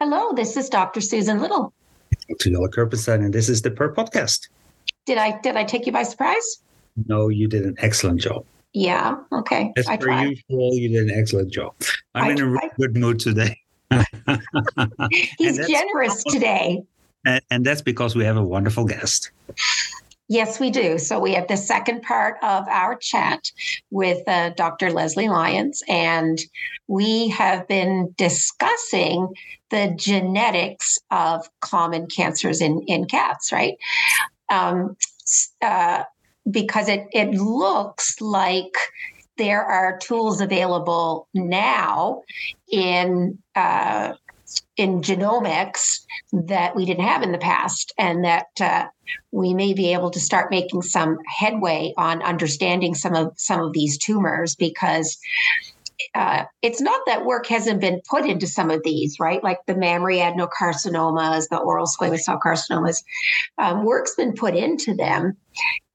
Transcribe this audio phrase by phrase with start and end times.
[0.00, 1.00] Hello, this is Dr.
[1.00, 1.72] Susan Little.
[2.38, 4.48] To Jolle Kirpensteijn, and this is the Purr Podcast.
[5.06, 6.62] Did I did I take you by surprise?
[7.06, 8.44] No, you did an excellent job.
[8.74, 9.16] Yeah.
[9.32, 9.72] Okay.
[9.76, 10.28] As I per tried.
[10.50, 11.74] usual, you did an excellent job.
[12.14, 13.58] I'm I in a really good mood today.
[15.38, 16.80] He's generous today.
[17.26, 19.32] and, and that's because we have a wonderful guest.
[20.28, 20.98] Yes, we do.
[20.98, 23.50] So we have the second part of our chat
[23.90, 24.92] with uh, Dr.
[24.92, 26.38] Leslie Lyons, and
[26.86, 29.28] we have been discussing
[29.70, 33.78] the genetics of common cancers in in cats, right?
[34.50, 34.96] Um,
[35.62, 36.04] uh,
[36.50, 38.76] because it it looks like
[39.38, 42.22] there are tools available now
[42.70, 44.12] in uh,
[44.76, 46.00] in genomics
[46.32, 48.86] that we didn't have in the past, and that uh,
[49.32, 53.72] we may be able to start making some headway on understanding some of some of
[53.72, 55.18] these tumors because
[56.14, 59.42] uh, it's not that work hasn't been put into some of these, right?
[59.42, 63.02] Like the mammary adenocarcinomas, the oral squamous cell carcinomas.
[63.58, 65.36] Um, work's been put into them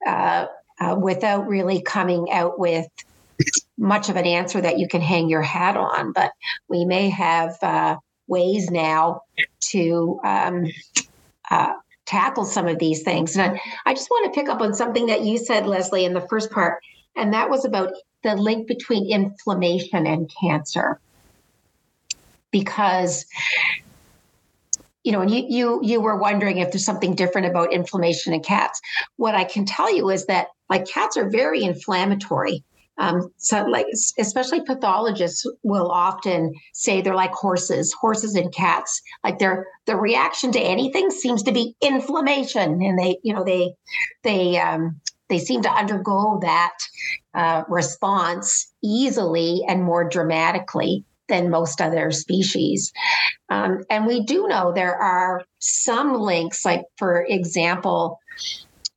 [0.06, 0.46] uh,
[0.80, 2.86] uh, without really coming out with
[3.78, 6.12] much of an answer that you can hang your hat on.
[6.12, 6.32] But
[6.68, 7.96] we may have uh,
[8.34, 9.22] ways now
[9.70, 10.66] to um,
[11.50, 13.36] uh, tackle some of these things.
[13.36, 16.14] And I, I just want to pick up on something that you said, Leslie, in
[16.14, 16.82] the first part,
[17.16, 17.92] and that was about
[18.24, 20.98] the link between inflammation and cancer.
[22.50, 23.26] Because
[25.04, 28.40] you know, and you you you were wondering if there's something different about inflammation in
[28.40, 28.80] cats.
[29.16, 32.64] What I can tell you is that like cats are very inflammatory.
[32.98, 33.86] Um, so like
[34.18, 39.02] especially pathologists will often say they're like horses, horses and cats.
[39.24, 43.74] Like their the reaction to anything seems to be inflammation, and they you know they
[44.22, 46.76] they um, they seem to undergo that
[47.34, 52.92] uh, response easily and more dramatically than most other species.
[53.48, 58.20] Um, and we do know there are some links, like for example,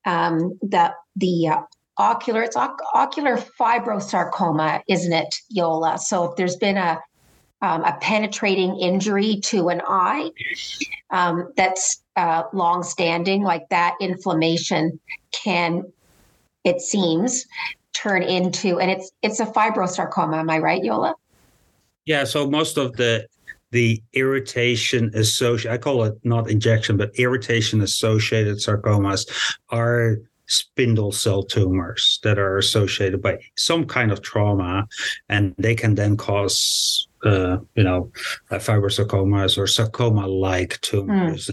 [0.06, 1.62] um, the the uh,
[1.98, 5.98] ocular it's oc- ocular fibrosarcoma, isn't it, Jolle?
[5.98, 7.00] So if there's been a
[7.62, 10.30] um, a penetrating injury to an eye
[11.10, 15.00] um, that's uh, long-standing, like that inflammation
[15.32, 15.84] can,
[16.64, 17.48] it seems,
[17.94, 20.38] turn into, and it's it's a fibrosarcoma.
[20.38, 21.16] Am I right, Jolle?
[22.06, 23.28] Yeah, so most of the
[23.72, 29.28] the irritation associated, I call it not injection, but irritation associated sarcomas
[29.70, 34.88] are spindle cell tumors that are associated by some kind of trauma,
[35.30, 38.12] and they can then cause, uh, you know,
[38.52, 41.52] fibrosarcomas or sarcoma-like tumors.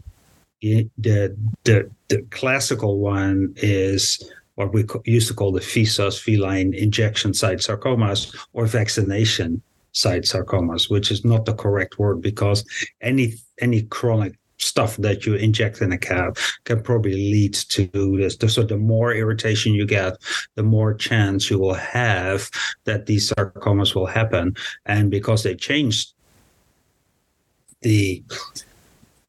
[0.62, 6.18] The, the the the classical one is what we co- used to call the FISAs,
[6.18, 9.60] feline injection site sarcomas, or vaccination
[9.92, 12.64] site sarcomas, which is not the correct word because
[13.00, 18.36] any any chronic stuff that you inject in a cat can probably lead to this.
[18.54, 20.16] So the more irritation you get,
[20.54, 22.50] the more chance you will have
[22.84, 24.54] that these sarcomas will happen.
[24.86, 26.12] And because they changed
[27.82, 28.22] the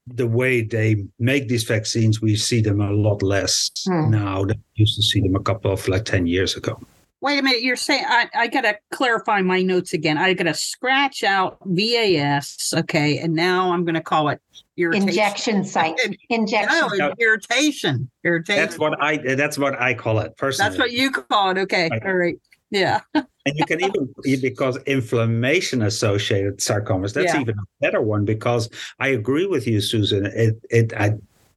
[0.07, 4.11] the way they make these vaccines, we see them a lot less Hmm.
[4.11, 6.79] now than we used to see them a couple of like 10 years ago.
[7.25, 10.15] Wait a minute, you're saying I, I gotta clarify my notes again.
[10.15, 14.39] I gotta scratch out VAS, okay, and now I'm gonna call it
[14.77, 15.09] irritation.
[15.09, 15.99] Injection site.
[16.29, 16.69] Injection.
[16.79, 18.11] No, it's irritation.
[18.23, 18.63] Irritation.
[18.63, 20.69] That's what I that's what I call it personally.
[20.69, 21.57] That's what you call it.
[21.57, 21.89] Okay.
[21.89, 22.05] Right.
[22.05, 22.37] All right.
[22.69, 22.99] Yeah.
[23.15, 23.25] and
[23.55, 27.41] you can even because inflammation associated sarcomas that's Yeah.
[27.41, 28.69] even a better one because
[28.99, 31.11] i agree with you susan it it i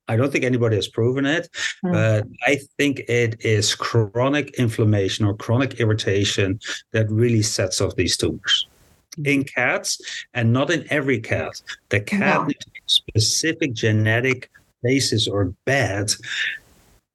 [0.08, 1.48] I don't think anybody has proven it,
[1.82, 1.92] Hmm.
[1.92, 6.58] but I think it is chronic inflammation or chronic irritation
[6.92, 8.66] that really sets off these tumors
[9.24, 10.00] in cats
[10.34, 11.60] and not in every cat.
[11.90, 12.44] The cat No.
[12.46, 14.50] needs a specific genetic
[14.82, 16.12] basis or bad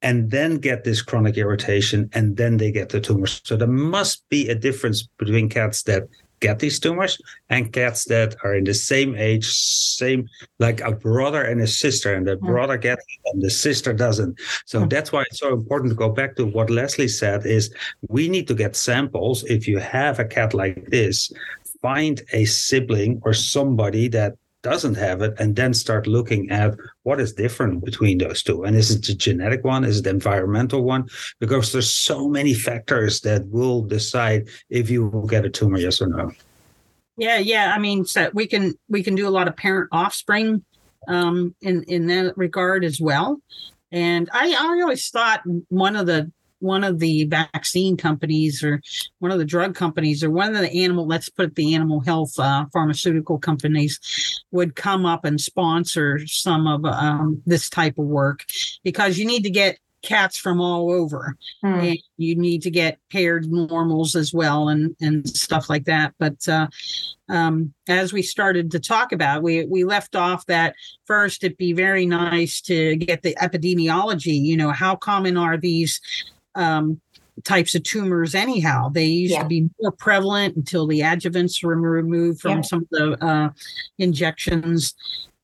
[0.02, 3.40] and then get this chronic irritation and then they get the tumors.
[3.44, 6.06] So there must be a difference between cats that
[6.46, 7.14] get these tumors
[7.54, 9.46] and cats that are in the same age,
[10.02, 10.20] same
[10.66, 12.46] like a brother and a sister, and the Mm.
[12.52, 14.32] brother gets it and the sister doesn't.
[14.72, 14.90] So Mm.
[14.92, 17.64] that's why it's so important to go back to what Leslie said is
[18.16, 19.36] we need to get samples.
[19.56, 21.16] If you have a cat like this,
[21.80, 24.32] find a sibling or somebody that
[24.64, 26.74] doesn't have it, and then start looking at
[27.04, 28.64] what is different between those two.
[28.64, 29.84] And is it the genetic one?
[29.84, 31.08] Is it the environmental one?
[31.38, 36.02] Because there's so many factors that will decide if you will get a tumor, yes
[36.02, 36.32] or no.
[37.16, 37.72] Yeah, yeah.
[37.72, 40.64] I mean, so we can we can do a lot of parent offspring
[41.06, 43.40] um, in in that regard as well.
[43.92, 48.80] And I, I always thought one of the one of the vaccine companies or
[49.18, 52.38] one of the drug companies or one of the animal let's put the animal health
[52.38, 58.44] uh, pharmaceutical companies would come up and sponsor some of um, this type of work
[58.82, 61.88] because you need to get cats from all over mm.
[61.88, 66.46] and you need to get paired normals as well and and stuff like that but
[66.46, 66.66] uh,
[67.30, 70.74] um, as we started to talk about we we left off that
[71.06, 76.00] first it'd be very nice to get the epidemiology you know how common are these
[76.54, 77.00] um,
[77.42, 78.88] types of tumors anyhow.
[78.88, 79.42] They used yeah.
[79.42, 82.62] to be more prevalent until the adjuvants were removed from yeah.
[82.62, 83.50] some of the uh,
[83.98, 84.94] injections.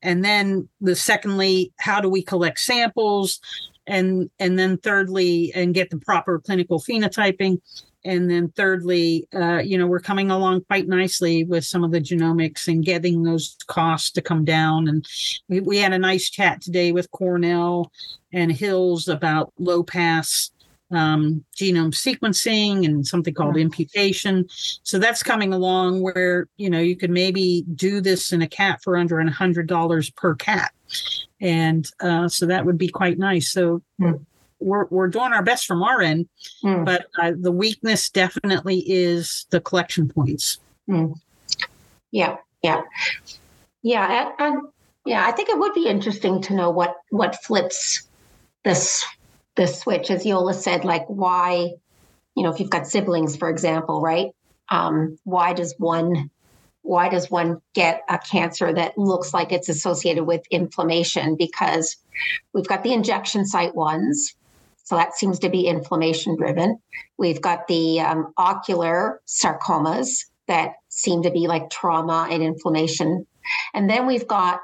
[0.02, 3.40] And then the secondly how do we collect samples?
[3.86, 7.60] And and then thirdly and get the proper clinical phenotyping.
[8.02, 12.00] And then thirdly uh, you know we're coming along quite nicely with some of the
[12.00, 14.88] genomics and getting those costs to come down.
[14.88, 15.04] And
[15.48, 17.90] we, we had a nice chat today with cornell
[18.32, 20.50] and hills about low pass
[20.90, 23.62] um, genome sequencing and something called yeah.
[23.62, 24.46] imputation.
[24.82, 28.80] So that's coming along where you know you could maybe do this in a cat
[28.82, 30.72] for under a hundred dollars per cat,
[31.40, 33.50] and uh, so that would be quite nice.
[33.50, 33.82] So.
[34.00, 34.24] Mm.
[34.62, 36.28] We're, we're doing our best from our end,
[36.62, 36.84] mm.
[36.84, 40.58] but uh, the weakness definitely is the collection points.
[40.86, 41.18] Mm.
[42.10, 42.82] Yeah, yeah,
[43.80, 44.62] yeah, and, and
[45.06, 45.26] yeah.
[45.26, 48.06] I think it would be interesting to know what what flips
[48.62, 49.02] this
[49.60, 51.74] the switch, as Jolle said, like why,
[52.34, 54.28] you know, if you've got siblings, for example, right?
[54.70, 56.30] Um, why does one
[56.80, 61.36] why does one get a cancer that looks like it's associated with inflammation?
[61.38, 61.98] Because
[62.54, 64.34] we've got the injection site ones,
[64.82, 66.80] so that seems to be inflammation driven.
[67.18, 73.26] We've got the um, ocular sarcomas that seem to be like trauma and inflammation,
[73.74, 74.60] and then we've got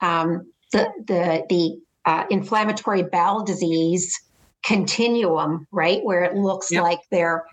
[0.00, 4.18] um, the the the uh, inflammatory bowel disease
[4.64, 6.02] continuum, right?
[6.02, 6.82] Where it looks yep.
[6.82, 7.44] like they're,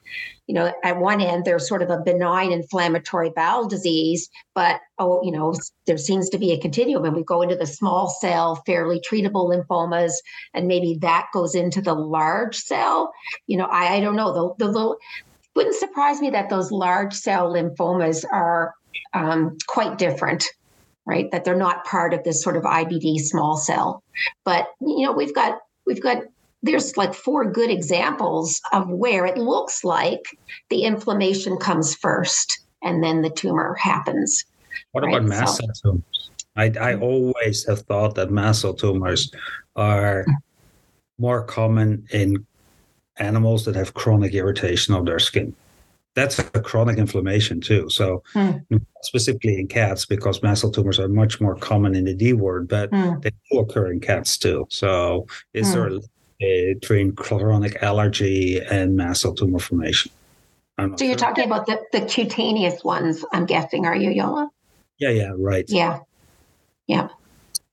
[0.48, 5.22] you know, at one end, there's sort of a benign inflammatory bowel disease, but, oh,
[5.24, 5.54] you know,
[5.88, 7.04] there seems to be a continuum.
[7.04, 10.14] And we go into the small cell, fairly treatable lymphomas,
[10.54, 13.12] and maybe that goes into the large cell.
[13.48, 14.32] You know, I, I don't know.
[14.34, 14.96] The, the little,
[15.54, 18.74] wouldn't surprise me that those large cell lymphomas are
[19.14, 20.46] um, quite different
[21.06, 21.30] right?
[21.32, 24.04] That they're not part of this sort of IBD small cell.
[24.44, 26.24] But you know, we've got we've got
[26.64, 30.24] there's like four good examples of where it looks like
[30.70, 34.44] the inflammation comes first and then the tumor happens.
[34.92, 35.16] What right?
[35.16, 36.32] about mast cell tumors?
[36.56, 37.04] I, I mm-hmm.
[37.04, 39.32] always have thought that mast cell tumors
[39.76, 40.34] are mm.
[41.20, 42.46] more common in
[43.18, 45.56] animals that have chronic irritation of their skin
[46.16, 47.90] that's a chronic inflammation too.
[47.90, 48.64] So mm.
[49.04, 52.68] specifically in cats, because mast cell tumors are much more common in the D word,
[52.68, 53.22] but mm.
[53.22, 54.66] they do occur in cats too.
[54.70, 55.74] So is mm.
[55.74, 55.88] there
[56.42, 60.12] a between chronic allergy and mast cell tumor formation?
[60.98, 64.50] So you're talking about the, the cutaneous ones, I'm guessing, are you, Jolle?
[64.98, 65.64] Yeah, yeah, right.
[65.70, 66.00] Yeah.
[66.88, 67.08] Yeah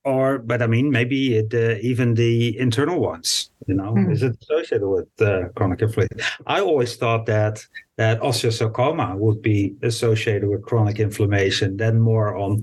[0.04, 4.10] or but i mean maybe it, uh, even the internal ones you know mm.
[4.10, 7.64] is it associated with uh, chronic inflammation i always thought that
[7.96, 12.62] that osteosarcoma would be associated with chronic inflammation then more on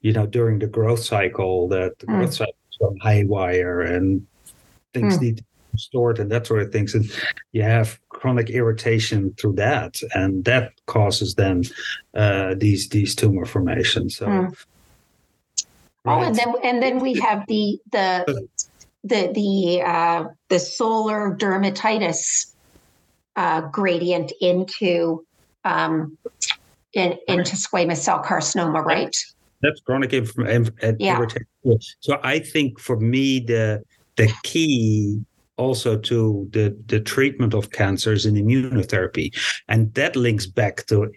[0.00, 2.16] you know during the growth cycle that the mm.
[2.16, 4.26] growth cycle is haywire and
[4.92, 5.22] things mm.
[5.22, 7.10] need to be restored and that sort of things and
[7.52, 11.62] you have chronic irritation through that and that causes then
[12.14, 14.46] uh, these these tumor formations so hmm.
[16.04, 16.22] Right.
[16.22, 18.48] Oh, and then and then we have the the
[19.04, 22.54] the the uh, the solar dermatitis
[23.36, 25.26] uh, gradient into
[25.64, 26.16] um,
[26.94, 29.14] in, into squamous cell carcinoma, right?
[29.62, 31.20] That's chronic inf- inf- yeah.
[32.00, 33.82] So I think for me the
[34.16, 35.20] the key
[35.56, 39.36] also to the the treatment of cancers in immunotherapy,
[39.68, 41.10] and that links back to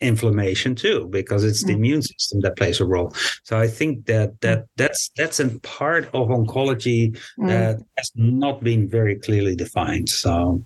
[0.00, 1.76] inflammation too because it's the mm.
[1.76, 3.12] immune system that plays a role
[3.42, 4.40] so i think that mm.
[4.40, 7.48] that that's that's a part of oncology mm.
[7.48, 10.64] that has not been very clearly defined so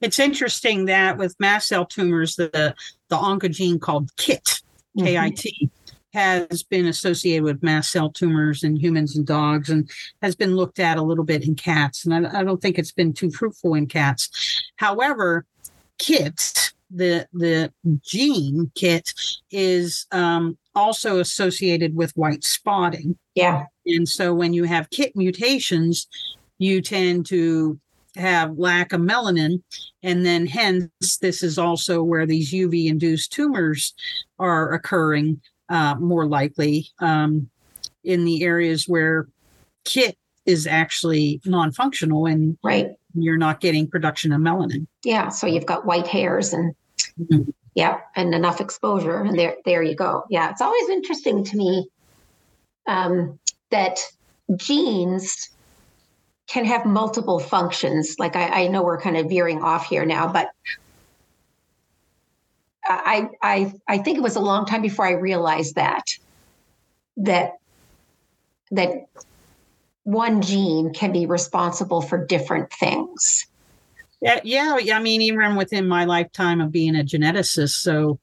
[0.00, 2.74] it's interesting that with mast cell tumors the
[3.08, 4.60] the oncogene called kit
[4.98, 5.66] kit mm-hmm.
[6.12, 9.88] has been associated with mast cell tumors in humans and dogs and
[10.22, 12.92] has been looked at a little bit in cats and i, I don't think it's
[12.92, 14.28] been too fruitful in cats
[14.74, 15.46] however
[15.98, 19.12] kit the the gene kit
[19.50, 23.16] is um, also associated with white spotting.
[23.34, 23.66] Yeah.
[23.86, 26.08] And so when you have KIT mutations,
[26.58, 27.78] you tend to
[28.16, 29.62] have lack of melanin.
[30.02, 33.94] And then hence, this is also where these UV induced tumors
[34.38, 37.48] are occurring uh, more likely um,
[38.04, 39.28] in the areas where
[39.84, 40.16] KIT
[40.50, 42.90] is actually non functional and Right.
[43.14, 44.86] you're not getting production of melanin.
[45.04, 45.28] Yeah.
[45.28, 46.74] So you've got white hairs and
[47.20, 47.52] Mhm.
[47.74, 50.24] yeah, and enough exposure, and there there you go.
[50.28, 50.50] Yeah.
[50.50, 51.88] It's always interesting to me
[52.86, 53.38] um,
[53.70, 53.98] that
[54.56, 55.50] genes
[56.48, 58.16] can have multiple functions.
[58.18, 60.50] Like I, I know we're kind of veering off here now, but
[62.88, 66.04] I I I think it was a long time before I realized that
[67.18, 67.58] that
[68.72, 68.90] that
[70.10, 73.46] one gene can be responsible for different things.
[74.20, 74.96] Yeah, yeah.
[74.96, 78.18] I mean, even within my lifetime of being a geneticist, so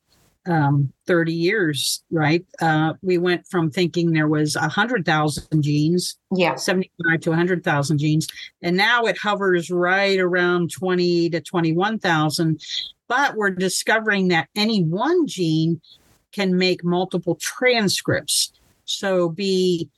[0.46, 2.46] um, 30 years, right?
[2.62, 6.56] Uh, we went from thinking there was 100,000 genes, Yeah.
[6.56, 8.28] 75 to 100,000 genes,
[8.62, 12.62] and now it hovers right around 20 to 21,000.
[13.08, 15.82] But we're discovering that any one gene
[16.34, 18.52] can make multiple transcripts.
[18.86, 19.90] So be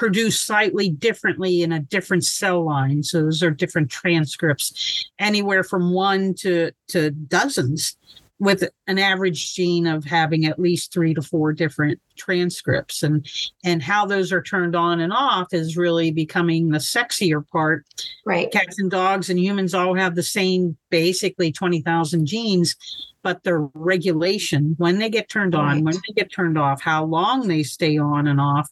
[0.00, 3.02] produced slightly differently in a different cell line.
[3.02, 7.98] So those are different transcripts, anywhere from one to, to dozens,
[8.40, 13.02] with an average gene of having at least three to four different transcripts.
[13.02, 13.24] And
[13.62, 17.84] and how those are turned on and off is really becoming the sexier part.
[18.24, 18.50] Right.
[18.50, 22.74] Cats and dogs and humans all have the same basically 20,000 genes,
[23.22, 25.84] but their regulation, when they get turned on, Right.
[25.84, 28.70] when they get turned off, how long they stay on and off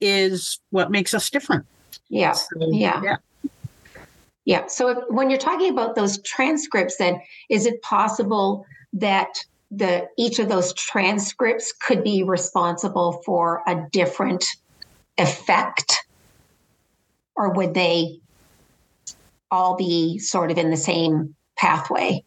[0.00, 1.66] is what makes us different.
[2.08, 2.32] Yeah.
[2.32, 3.02] So, Yeah.
[3.04, 3.16] yeah.
[4.46, 4.66] Yeah.
[4.66, 9.28] So if, when you're talking about those transcripts, then is it possible that
[9.70, 14.44] the each of those transcripts could be responsible for a different
[15.18, 15.96] effect,
[17.36, 18.20] or would they
[19.50, 22.24] all be sort of in the same pathway?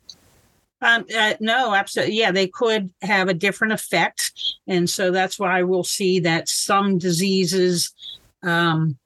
[0.82, 2.16] Um, uh, no, absolutely.
[2.16, 4.34] Yeah, they could have a different effect.
[4.68, 7.94] And so that's why we'll see that some diseases,
[8.44, 8.98] um,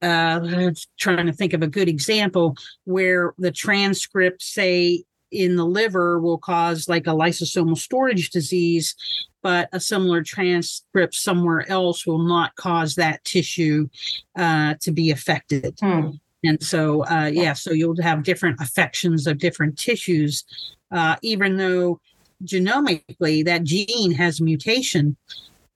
[0.00, 6.20] uh, trying to think of a good example where the transcript, say, in the liver
[6.20, 8.94] will cause like a lysosomal storage disease,
[9.42, 13.88] but a similar transcript somewhere else will not cause that tissue
[14.36, 15.78] uh, to be affected.
[15.80, 16.10] Hmm.
[16.44, 20.44] And so, uh, yeah, so you'll have different affections of different tissues,
[20.92, 22.00] uh, even though
[22.44, 25.16] genomically that gene has mutation.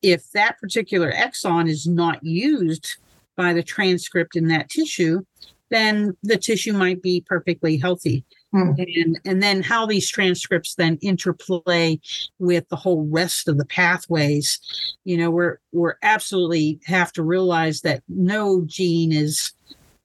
[0.02, 2.97] If that particular exon is not used
[3.37, 5.23] by the transcript in that tissue,
[5.71, 8.25] then the tissue might be perfectly healthy.
[8.52, 8.73] Hmm.
[8.76, 11.99] And, and then how these transcripts then interplay
[12.38, 14.61] with the whole rest of the pathways,
[15.04, 19.52] you know, we're we're absolutely have to realize that no gene is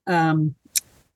[0.08, 0.56] um,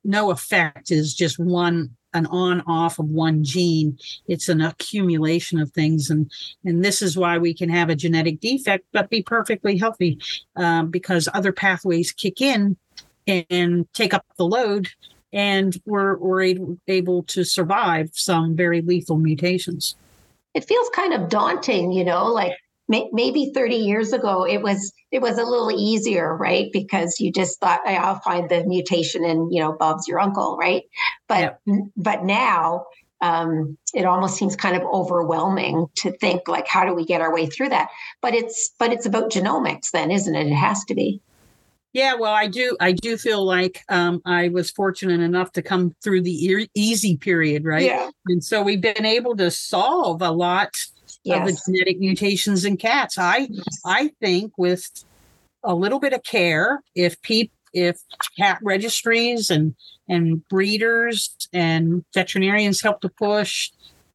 [0.04, 3.96] no effect is just one an on off of one gene
[4.26, 6.30] it's an accumulation of things and
[6.62, 10.18] and this is why we can have a genetic defect but be perfectly healthy
[10.56, 12.76] um, because other pathways kick in
[13.26, 14.88] and, and take up the load
[15.32, 16.42] and we're we're
[16.88, 19.94] able, to survive some very lethal mutations
[20.54, 22.52] It feels kind of daunting, you know, like
[22.88, 26.70] may, maybe 30 years ago it was it was a little easier, right?
[26.72, 30.82] Because you just thought I'll find the mutation and you know Bob's your uncle, right?
[31.28, 31.58] But
[31.96, 32.86] but now
[33.22, 37.32] um, it almost seems kind of overwhelming to think like how do we get our
[37.32, 37.88] way through that?
[38.20, 40.48] But it's but it's about genomics then, isn't it?
[40.48, 41.20] It has to be.
[41.92, 42.76] Yeah, well, I do.
[42.80, 47.16] I do feel like um, I was fortunate enough to come through the e- easy
[47.18, 47.84] period, right?
[47.84, 48.10] Yeah.
[48.26, 50.70] And so we've been able to solve a lot
[51.26, 53.18] of the genetic mutations in cats.
[53.18, 53.48] I
[53.84, 54.88] I think with
[55.62, 57.98] a little bit of care, if people if
[58.38, 59.74] cat registries and
[60.08, 63.70] and breeders and veterinarians help to push,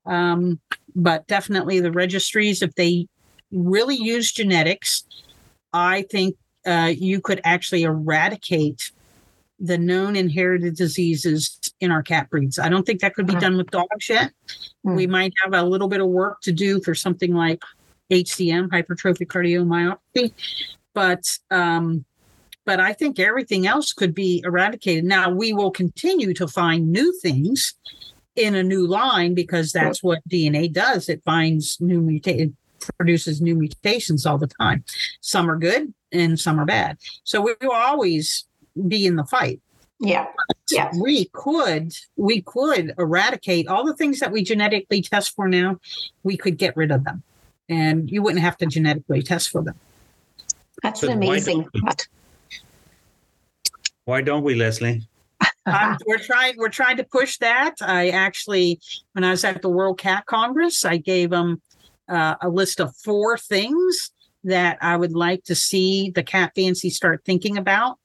[0.05, 0.60] um,
[0.96, 3.07] but definitely the registries, if they
[3.51, 5.05] really use genetics,
[5.74, 6.36] I think
[6.67, 8.91] uh, you could actually eradicate
[9.59, 12.59] the known inherited diseases in our cat breeds.
[12.59, 13.39] I don't think that could be Uh-huh.
[13.41, 14.31] done with dogs yet.
[14.83, 14.95] Hmm.
[14.95, 17.63] We might have a little bit of work to do for something like
[18.12, 20.31] HCM, hypertrophic cardiomyopathy,
[20.93, 22.05] but um,
[22.65, 25.05] but I think everything else could be eradicated.
[25.05, 27.74] Now we will continue to find new things
[28.36, 31.09] in a new line because that's what DNA does.
[31.09, 32.53] It finds new mutate,
[32.98, 34.84] produces new mutations all the time.
[35.22, 36.98] Some are good and some are bad.
[37.24, 38.46] So we will always
[38.88, 39.62] be in the fight.
[40.00, 40.27] Yeah.
[40.69, 40.91] Yeah.
[41.00, 45.79] We could we could eradicate all the things that we genetically test for now.
[46.24, 47.24] We could get rid of them.
[47.69, 49.75] and you wouldn't have to genetically test for them.
[50.84, 52.07] That's But an amazing don't thought.
[54.05, 55.07] Why don't we, Leslie?
[55.65, 57.75] um, we're trying we're trying to push that.
[57.81, 58.79] I actually,
[59.13, 61.62] when I was at the World Cat Congress, I gave them
[62.09, 64.11] uh, a list of four things
[64.43, 67.99] that I would like to see the cat fancy start thinking about,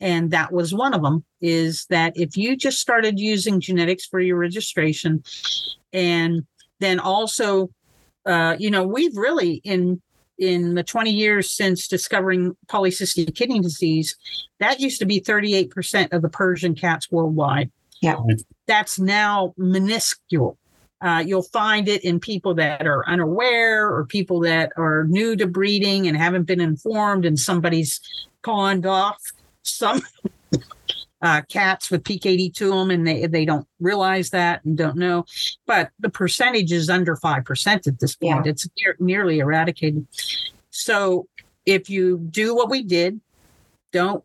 [0.00, 1.24] and that was one of them.
[1.40, 5.22] Is that if you just started using genetics for your registration,
[5.92, 6.46] and
[6.80, 7.70] then also,
[8.26, 10.00] uh, you know, we've really in
[10.38, 14.16] in the 20 years since discovering polycystic kidney disease,
[14.60, 17.70] that used to be 38% of the Persian cats worldwide.
[18.00, 18.20] Yeah.
[18.66, 20.56] That's now minuscule.
[21.00, 25.46] Uh, you'll find it in people that are unaware or people that are new to
[25.46, 28.00] breeding and haven't been informed, and somebody's
[28.42, 29.18] pawned off
[29.62, 30.02] some
[31.22, 35.24] uh, cats with PKD to them, and they they don't realize that and don't know.
[35.66, 38.46] But the percentage is under five percent at this point.
[38.46, 40.06] It's near, nearly eradicated.
[40.70, 41.28] So
[41.66, 43.20] if you do what we did,
[43.92, 44.24] don't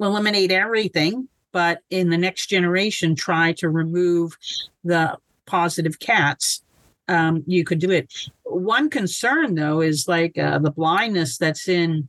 [0.00, 4.36] eliminate everything, but in the next generation, try to remove
[4.84, 5.16] the
[5.46, 6.62] positive cats.
[7.08, 8.12] Um, you could do it.
[8.44, 12.08] One concern, though, is like uh, the blindness that's in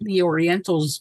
[0.00, 1.00] the Orientals.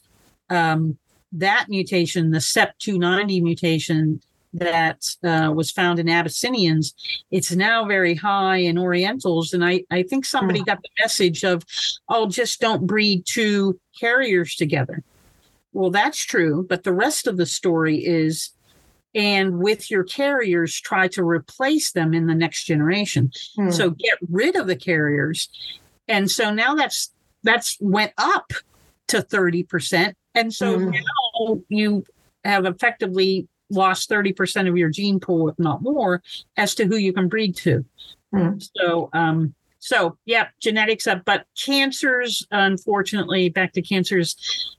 [0.50, 0.98] Um,
[1.32, 4.22] that mutation, the CEP290 mutation
[4.54, 6.96] that uh, was found in Abyssinians,
[7.30, 9.54] it's now very high in Orientals.
[9.54, 11.64] And I, I think somebody got the message of,
[12.08, 15.04] oh, just don't breed two carriers together.
[15.72, 16.66] Well, that's true.
[16.68, 18.52] But the rest of the story is,
[19.16, 23.32] and with your carriers, try to replace them in the next generation.
[23.56, 23.72] Hmm.
[23.72, 25.50] So get rid of the carriers.
[26.08, 27.12] And so now that's
[27.44, 28.52] that's went up
[29.08, 30.14] to 30%.
[30.36, 30.92] And so Mhm.
[30.92, 32.04] now you
[32.44, 36.22] have effectively lost 30% of your gene pool, if not more,
[36.58, 37.86] as to who you can breed to.
[38.32, 38.60] Hmm.
[38.76, 44.36] So um so yeah, genetics up, but cancers, unfortunately, back to cancers,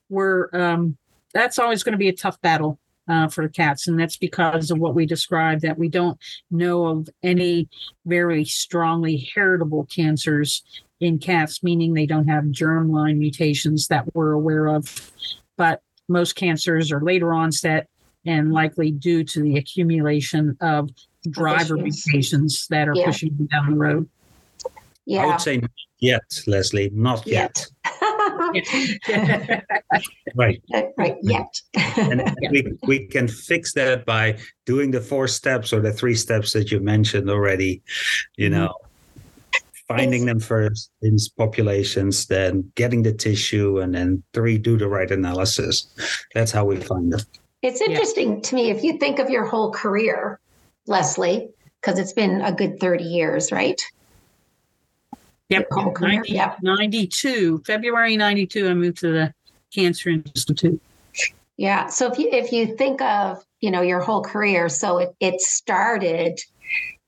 [0.08, 0.96] were um
[1.32, 2.79] that's always going to be a tough battle
[3.10, 6.16] uh, for cats, and that's because of what we described that we don't
[6.50, 7.68] know of any
[8.06, 10.62] very strongly heritable cancers
[11.00, 15.10] in cats, meaning they don't have germline mutations that we're aware of.
[15.56, 17.88] But most cancers are later onset
[18.24, 20.90] and likely due to the accumulation of
[21.28, 22.06] driver issues.
[22.06, 23.06] mutations that are Yeah.
[23.06, 24.08] pushing them down the road.
[25.06, 25.24] Yeah.
[25.24, 27.66] I would say not yet, Leslie, not yet.
[30.34, 30.62] Right.
[30.96, 31.16] right.
[31.22, 31.60] Yet.
[31.96, 32.50] And Yeah.
[32.50, 36.70] we, we can fix that by doing the four steps or the three steps that
[36.70, 37.82] you mentioned already,
[38.36, 38.52] you Mhm.
[38.52, 38.74] know,
[39.88, 45.10] finding them first in populations, then getting the tissue, and then three, do the right
[45.10, 45.88] analysis.
[46.34, 47.20] That's how we find them.
[47.62, 47.88] It's Yeah.
[47.88, 50.38] interesting to me if you think of your whole career,
[50.86, 53.80] Leslie, because it's been a good 30 years, right?
[55.50, 55.66] Yep.
[55.76, 56.54] Your 90 Yeah.
[56.62, 59.34] 92, February 92, I moved to the
[59.74, 60.80] Cancer Institute.
[61.56, 61.88] Yeah.
[61.88, 65.40] So if you if you think of you know your whole career, so it it
[65.42, 66.40] started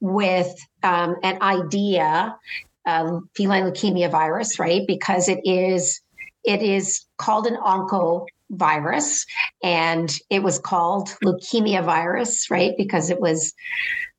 [0.00, 2.36] with um, an idea,
[2.84, 4.82] um, feline leukemia virus, right?
[4.86, 6.02] Because it is
[6.44, 9.24] it is called an oncovirus,
[9.62, 12.74] and it was called leukemia virus, right?
[12.76, 13.54] Because it was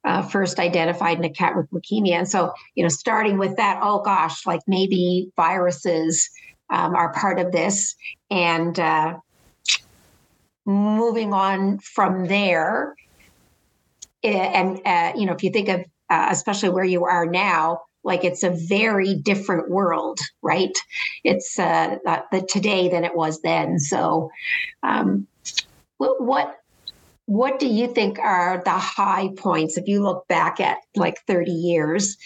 [0.06, 3.80] uh, first identified in a cat with leukemia, and so you know, starting with that,
[3.82, 6.30] oh gosh, like maybe viruses
[6.70, 7.96] um, are part of this,
[8.30, 9.16] and uh,
[10.66, 12.96] moving on from there
[14.24, 17.82] eh, and uh, you know if you think of uh, especially where you are now
[18.06, 20.78] like it's a very different world right?
[21.24, 21.98] It's uh,
[22.32, 23.80] the today than it was then.
[23.80, 24.30] So
[24.84, 25.26] um,
[25.98, 26.60] what
[27.26, 31.52] what do you think are the high points if you look back at like 30
[31.52, 32.18] years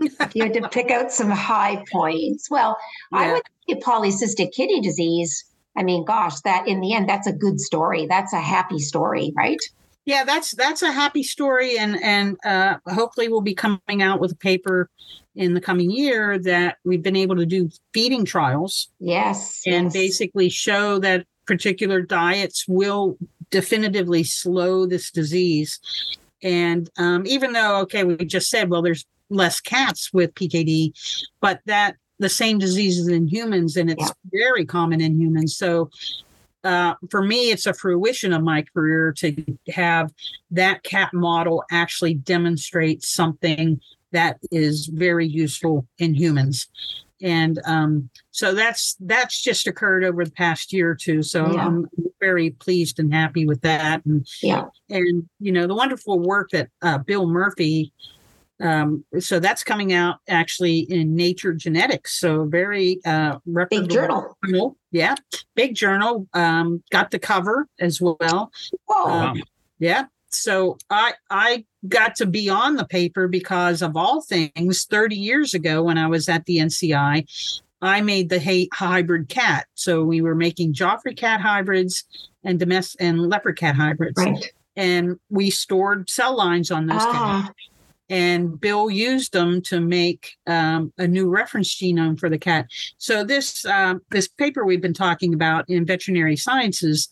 [0.00, 2.76] if you had to pick out some high points well
[3.12, 5.44] i would say polycystic kidney disease
[5.76, 8.06] I mean, gosh, that in the end, that's a good story.
[8.06, 9.60] That's a happy story, right?
[10.06, 14.32] Yeah, that's that's a happy story, and and uh, hopefully we'll be coming out with
[14.32, 14.88] a paper
[15.34, 19.60] in the coming year that we've been able to do feeding trials Yes.
[19.66, 19.92] and yes.
[19.92, 23.18] basically show that particular diets will
[23.50, 25.78] definitively slow this disease.
[26.42, 30.92] And um, even though, okay, we just said, well, there's less cats with PKD,
[31.40, 34.12] but that the same disease is in humans, and it's Yeah.
[34.46, 35.56] very common in humans.
[35.56, 35.90] So
[36.64, 39.34] uh, for me, it's a fruition of my career to
[39.68, 40.12] have
[40.50, 43.80] that cat model actually demonstrate something
[44.12, 46.68] that is very useful in humans.
[47.22, 51.22] And um, so that's that's just occurred over the past year or two.
[51.22, 51.66] So Yeah.
[51.66, 51.88] I'm
[52.20, 54.04] very pleased and happy with that.
[54.04, 54.66] And Yeah.
[54.90, 57.92] and you know the wonderful work that uh, Bill Murphy
[58.60, 62.18] um, so that's coming out actually in Nature Genetics.
[62.18, 63.38] So very uh,
[63.70, 64.36] big journal.
[64.44, 64.76] journal.
[64.92, 65.14] Yeah,
[65.54, 66.26] big journal.
[66.32, 68.50] Um, got the cover as well.
[68.86, 69.10] Whoa.
[69.10, 69.42] Um,
[69.78, 70.04] yeah.
[70.28, 74.84] So I I got to be on the paper because of all things.
[74.84, 77.26] Thirty years ago, when I was at the NCI,
[77.82, 79.66] I made the hybrid cat.
[79.74, 82.04] So we were making Geoffroy cat hybrids
[82.44, 84.16] and domestic and leopard cat hybrids.
[84.16, 84.52] Right.
[84.76, 87.42] And we stored cell lines on those Ah.
[87.46, 87.54] cats.
[88.08, 92.68] And Bill used them to make um, a new reference genome for the cat.
[92.98, 97.08] So this um, this paper we've been talking about in veterinary sciences,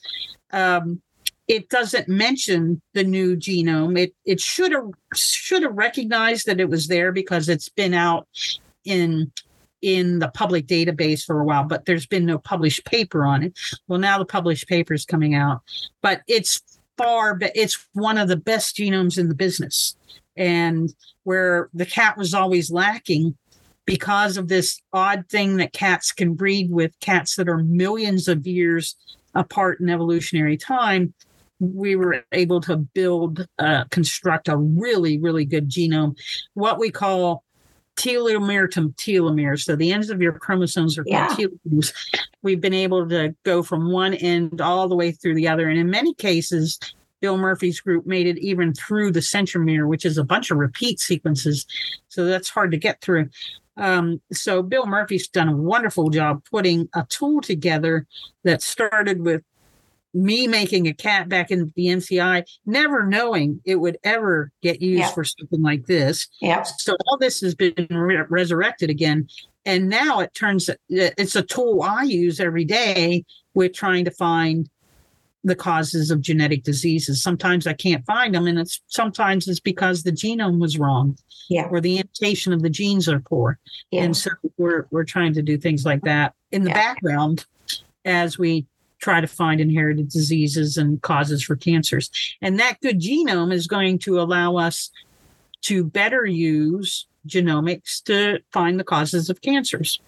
[0.52, 1.02] um,
[1.48, 3.98] it doesn't mention the new genome.
[3.98, 8.28] It it should have should have recognized that it was there because it's been out
[8.84, 9.32] in
[9.84, 13.58] in the public database for a while, but there's been no published paper on it.
[13.86, 15.60] Well, now the published paper is coming out,
[16.00, 16.62] but it's
[16.96, 19.94] far, but it's one of the best genomes in the business.
[20.36, 20.94] And
[21.24, 23.36] where the cat was always lacking
[23.84, 28.46] because of this odd thing that cats can breed with cats that are millions of
[28.46, 28.96] years
[29.34, 31.12] apart in evolutionary time,
[31.60, 36.16] we were able to build, uh, construct a really, really good genome,
[36.54, 37.43] what we call
[37.96, 39.60] telomere to telomere.
[39.60, 41.92] So the ends of your chromosomes are called telomeres.
[42.42, 45.68] We've been able to go from one end all the way through the other.
[45.68, 46.78] And in many cases,
[47.20, 51.00] Bill Murphy's group made it even through the centromere, which is a bunch of repeat
[51.00, 51.66] sequences.
[52.08, 53.30] So that's hard to get through.
[53.76, 58.06] Um, so Bill Murphy's done a wonderful job putting a tool together
[58.44, 59.42] that started with
[60.14, 65.00] me making a cat back in the NCI, never knowing it would ever get used
[65.00, 65.08] Yeah.
[65.10, 66.28] for something like this.
[66.40, 66.62] Yeah.
[66.62, 69.28] So all this has been re- resurrected again.
[69.66, 73.24] And now it turns, it's a tool I use every day
[73.54, 74.68] with trying to find
[75.42, 77.22] the causes of genetic diseases.
[77.22, 81.18] Sometimes I can't find them, and it's sometimes it's because the genome was wrong
[81.50, 81.66] Yeah.
[81.70, 83.58] or the annotation of the genes are poor.
[83.90, 84.04] Yeah.
[84.04, 86.74] And so we're we're trying to do things like that in the Yeah.
[86.94, 87.44] background
[88.06, 88.64] as we
[89.04, 92.10] try to find inherited diseases and causes for cancers.
[92.40, 94.90] And that good genome is going to allow us
[95.62, 100.00] to better use genomics to find the causes of cancers.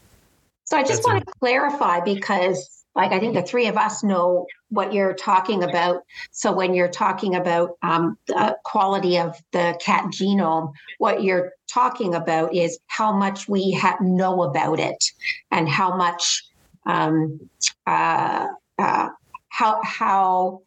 [0.64, 4.02] So I just That's want to clarify because, like, I think the three of us
[4.02, 6.02] know what you're talking about.
[6.32, 12.14] So when you're talking about um, the quality of the cat genome, what you're talking
[12.14, 15.04] about is how much we ha- know about it
[15.50, 16.44] and how much,
[16.87, 17.38] um,
[17.87, 18.46] uh,
[18.78, 19.08] uh,
[19.48, 20.62] how how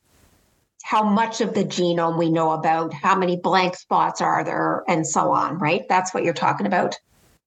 [0.83, 5.05] how much of the genome we know about, how many blank spots are there, and
[5.05, 5.57] so on.
[5.57, 5.83] Right?
[5.89, 6.95] That's what you're talking about.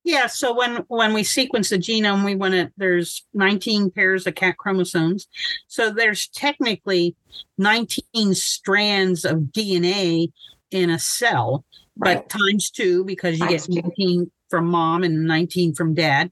[0.04, 4.34] Yeah, so when when we sequence the genome, we want to there's 19 pairs of
[4.34, 5.28] cat chromosomes.
[5.68, 7.14] So there's technically
[7.58, 10.32] 19 strands of DNA
[10.72, 11.64] in a cell,
[11.96, 13.88] but times two because you Times get two.
[13.98, 16.30] 19 from mom and 19 from dad.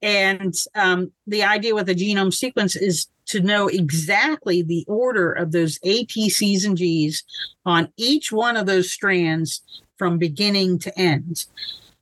[0.00, 5.52] And um, the idea with the genome sequence is to know exactly the order of
[5.52, 7.24] those A, T, C's, and G's
[7.64, 9.62] on each one of those strands
[9.96, 11.46] from beginning to end.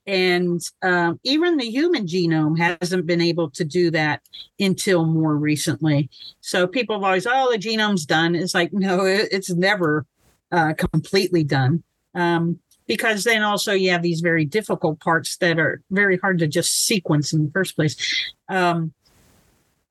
[0.06, 4.22] And um, even the human genome hasn't been able to do that
[4.58, 6.10] until more recently.
[6.40, 8.34] So people have always, oh, the genome's done.
[8.34, 10.06] It's like, no, it's never
[10.50, 11.84] uh, completely done.
[12.14, 16.48] Um, because then also you have these very difficult parts that are very hard to
[16.48, 17.94] just sequence in the first place.
[18.48, 18.92] Um,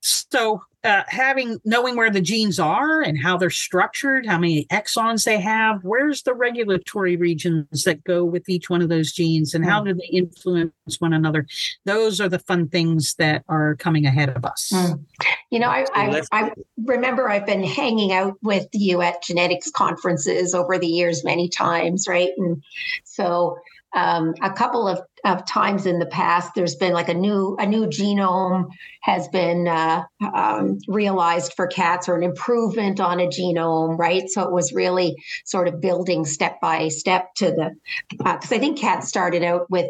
[0.02, 5.25] so uh, having knowing where the genes are and how they're structured, how many exons
[5.25, 9.65] they have, where's the regulatory regions that go with each one of those genes, and
[9.65, 11.45] how do they influence one another?
[11.85, 14.71] Those are the fun things that are coming ahead of us.
[14.73, 15.03] Mm.
[15.51, 16.51] You know, I, I, I
[16.85, 22.05] remember I've been hanging out with you at genetics conferences over the years many times,
[22.07, 22.29] right?
[22.37, 22.63] And
[23.03, 23.57] so
[23.95, 27.65] um, a couple of, of times in the past, there's been like a new a
[27.65, 28.69] new genome
[29.02, 34.30] has been uh, um, realized for cats or an improvement on a genome, right?
[34.30, 37.75] So it was really sort of building step by step to the
[38.10, 39.88] because I think cats started out with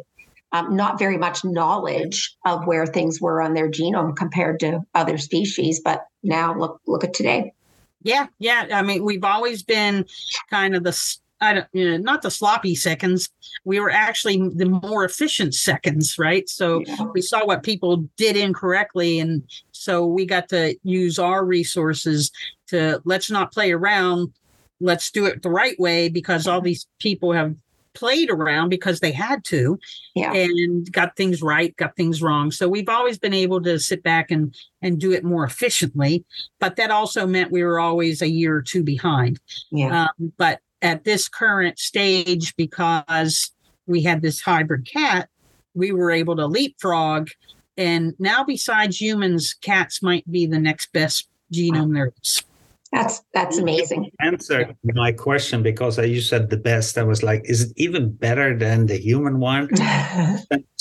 [0.51, 5.17] um, not very much knowledge of where things were on their genome compared to other
[5.17, 5.81] species.
[5.83, 7.53] But now look look at today.
[8.01, 8.67] Yeah, yeah.
[8.71, 10.05] I mean, we've always been
[10.49, 10.93] kind of the
[11.41, 13.29] I don't, you know, not the sloppy seconds.
[13.63, 16.47] We were actually the more efficient seconds, right?
[16.49, 17.03] So Yeah.
[17.13, 22.31] we saw what people did incorrectly, and so we got to use our resources
[22.67, 24.33] to let's not play around.
[24.81, 27.55] Let's do it the right way because all these people have
[27.95, 29.77] played around because they had to
[30.15, 30.31] Yeah.
[30.33, 32.51] and got things right, got things wrong.
[32.51, 36.23] So we've always been able to sit back and and do it more efficiently.
[36.59, 39.39] But that also meant we were always a year or two behind.
[39.71, 40.03] Yeah.
[40.19, 43.51] Um, but at this current stage, because
[43.87, 45.29] we had this hybrid cat,
[45.73, 47.29] we were able to leapfrog.
[47.77, 52.43] And now, besides humans, cats might be the next best genome there is.
[52.91, 54.09] That's that's amazing.
[54.19, 56.97] Answer my question because you said the best.
[56.97, 59.69] I was like, is it even better than the human one?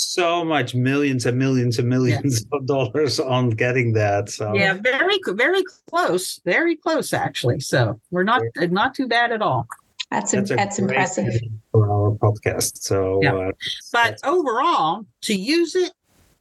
[0.01, 2.59] So much millions and millions and millions yeah.
[2.59, 4.31] of dollars on getting that.
[4.31, 7.61] So yeah, very very close, very close actually.
[7.61, 9.69] So we're not not too bad at all.
[10.11, 11.35] That's that's, that's impressive
[11.71, 12.79] for our podcast.
[12.79, 13.35] So, yeah.
[13.35, 13.51] uh,
[13.93, 15.93] but overall, to use it,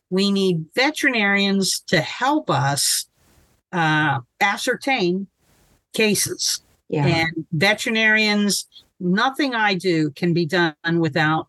[0.10, 3.08] we need veterinarians to help us
[3.74, 5.28] uh, ascertain
[5.94, 6.62] cases.
[6.90, 7.06] Yeah.
[7.08, 8.68] And veterinarians,
[9.02, 11.48] nothing I do can be done without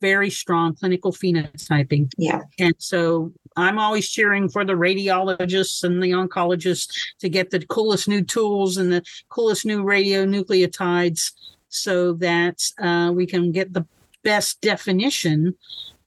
[0.00, 2.10] very strong clinical phenotyping.
[2.18, 2.40] Yeah.
[2.58, 6.88] And so I'm always cheering for the radiologists and the oncologists
[7.20, 11.32] to get the coolest new tools and the coolest new radionucleotides
[11.70, 13.86] so that uh, we can get the
[14.22, 15.54] best definition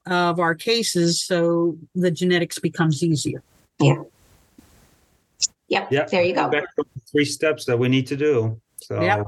[0.05, 3.41] of our cases so the genetics becomes easier.
[3.79, 4.03] Yeah.
[5.69, 5.91] Yep.
[5.91, 6.05] Yeah.
[6.05, 6.51] There you go.
[7.11, 8.59] Three steps that we need to do.
[8.81, 9.01] So.
[9.01, 9.27] Yep.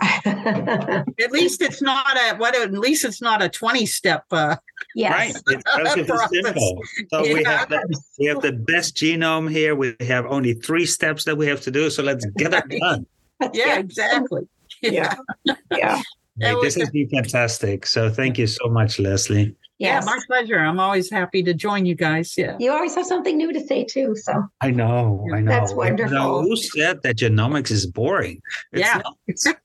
[0.26, 4.56] at least it's not a what at least it's not a 20 step uh
[4.96, 5.12] yes.
[5.12, 7.34] right it's simple so yeah.
[7.34, 11.36] we have the, we have the best genome here we have only three steps that
[11.36, 13.06] we have to do so let's get it done
[13.52, 14.48] yeah exactly
[14.92, 15.54] yeah yeah,
[16.36, 16.54] yeah.
[16.62, 20.04] this has been fantastic so thank you so much leslie Yes.
[20.06, 20.58] Yeah, my pleasure.
[20.58, 22.38] I'm always happy to join you guys.
[22.38, 22.56] Yeah.
[22.60, 24.14] You always have something new to say too.
[24.14, 25.50] So I know, I know.
[25.50, 26.14] That's wonderful.
[26.14, 28.40] Now, who said that genomics is boring?
[28.72, 29.02] It's yeah.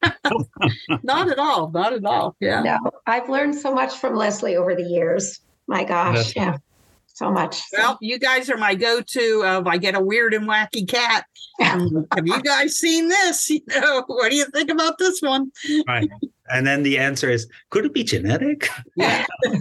[0.01, 0.45] Not.
[1.03, 1.29] not.
[1.29, 1.69] at all.
[1.69, 2.36] Not at all.
[2.39, 2.63] Yeah.
[2.63, 5.41] No, I've learned so much from Leslie over the years.
[5.67, 6.15] My gosh.
[6.15, 6.58] That's yeah.
[7.19, 7.62] So much.
[7.73, 9.43] Well, you guys are my go-to.
[9.45, 11.25] Of I get a weird and wacky cat.
[11.62, 13.49] Um, have you guys seen this?
[13.49, 15.51] You know, what do you think about this one?
[15.86, 16.10] Right.
[16.49, 18.69] And then the answer is, could it be genetic?
[18.95, 19.25] Yeah.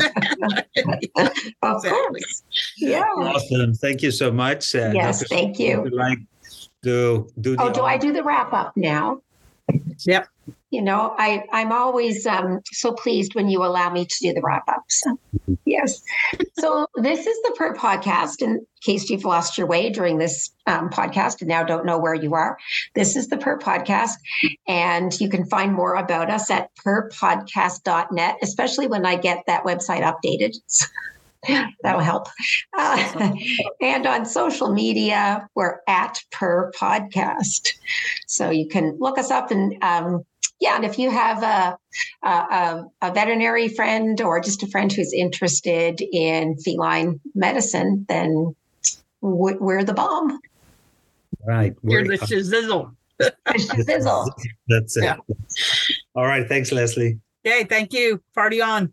[1.62, 2.44] of course.
[2.76, 3.02] Yeah.
[3.16, 3.74] Awesome.
[3.74, 4.76] Thank you so much.
[4.76, 5.28] Uh, yes, Dr.
[5.28, 5.82] thank you.
[5.82, 6.20] Would Like
[6.84, 9.20] do do Oh, do I do the wrap up now?
[10.06, 10.28] Yep.
[10.70, 14.42] You know, I I'm always um, so pleased when you allow me to do the
[14.42, 14.82] wrap up.
[14.88, 15.18] So,
[15.64, 16.02] yes.
[16.58, 18.42] So this is the Purr podcast.
[18.42, 22.14] In case you've lost your way during this um, podcast and now don't know where
[22.14, 22.58] you are,
[22.94, 24.14] this is the Purr podcast,
[24.66, 28.36] and you can find more about us at purrpodcast.net.
[28.42, 30.56] Especially when I get that website updated.
[31.82, 32.26] That'll help.
[32.76, 33.34] Uh,
[33.80, 37.68] and on social media, we're at Purr Podcast.
[38.26, 40.24] So you can look us up and um,
[40.60, 41.78] yeah, and if you have a,
[42.26, 48.56] a, a, veterinary friend or just a friend who's interested in feline medicine, then
[49.20, 50.40] we're the bomb.
[51.46, 51.74] Right.
[51.82, 52.94] You're the shizzle.
[53.20, 54.30] shizzle.
[54.68, 55.04] That's it.
[55.04, 55.16] Yeah.
[56.16, 56.48] All right.
[56.48, 57.20] Thanks, Leslie.
[57.46, 57.64] Okay.
[57.64, 58.20] Thank you.
[58.34, 58.92] Party on.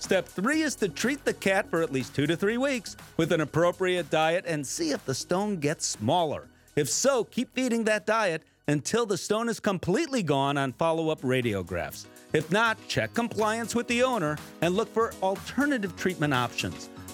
[0.00, 3.32] Step three is to treat the cat for at least two to three weeks with
[3.32, 6.48] an appropriate diet and see if the stone gets smaller.
[6.74, 11.20] If so, keep feeding that diet until the stone is completely gone on follow up
[11.20, 12.06] radiographs.
[12.32, 16.88] If not, check compliance with the owner and look for alternative treatment options.